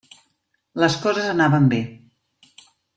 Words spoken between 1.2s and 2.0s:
anaven bé.